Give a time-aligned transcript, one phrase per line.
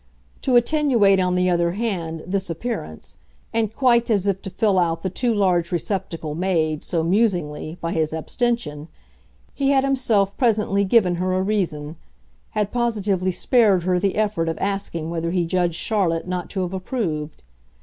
[0.41, 3.19] To attenuate, on the other hand, this appearance,
[3.53, 7.91] and quite as if to fill out the too large receptacle made, so musingly, by
[7.91, 8.87] his abstention,
[9.53, 11.97] he had himself presently given her a reason
[12.57, 16.73] had positively spared her the effort of asking whether he judged Charlotte not to have
[16.73, 17.43] approved.